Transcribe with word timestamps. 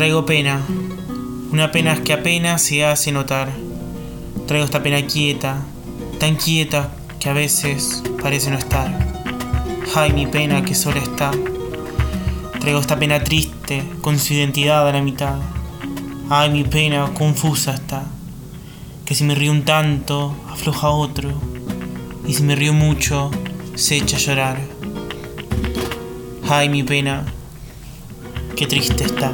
Traigo 0.00 0.24
pena, 0.24 0.62
una 1.52 1.72
pena 1.72 2.02
que 2.02 2.14
apenas 2.14 2.62
se 2.62 2.86
hace 2.86 3.12
notar. 3.12 3.50
Traigo 4.46 4.64
esta 4.64 4.82
pena 4.82 5.06
quieta, 5.06 5.60
tan 6.18 6.36
quieta 6.36 6.90
que 7.18 7.28
a 7.28 7.34
veces 7.34 8.02
parece 8.22 8.50
no 8.50 8.56
estar. 8.56 8.90
Ay, 9.94 10.14
mi 10.14 10.26
pena 10.26 10.64
que 10.64 10.74
sola 10.74 11.00
está. 11.00 11.32
Traigo 12.60 12.80
esta 12.80 12.98
pena 12.98 13.22
triste, 13.22 13.84
con 14.00 14.18
su 14.18 14.32
identidad 14.32 14.88
a 14.88 14.92
la 14.92 15.02
mitad. 15.02 15.36
Ay, 16.30 16.48
mi 16.48 16.64
pena 16.64 17.12
confusa 17.12 17.74
está. 17.74 18.04
Que 19.04 19.14
si 19.14 19.24
me 19.24 19.34
río 19.34 19.52
un 19.52 19.66
tanto, 19.66 20.34
afloja 20.48 20.88
otro. 20.88 21.30
Y 22.26 22.32
si 22.32 22.42
me 22.42 22.56
río 22.56 22.72
mucho, 22.72 23.30
se 23.74 23.98
echa 23.98 24.16
a 24.16 24.20
llorar. 24.20 24.60
Ay, 26.48 26.70
mi 26.70 26.84
pena, 26.84 27.26
Qué 28.60 28.66
triste 28.66 29.04
está. 29.04 29.32